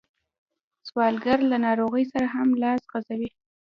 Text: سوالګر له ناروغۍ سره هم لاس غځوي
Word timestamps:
سوالګر 0.87 1.39
له 1.51 1.57
ناروغۍ 1.65 2.05
سره 2.13 2.27
هم 2.35 2.49
لاس 2.61 2.81
غځوي 2.91 3.29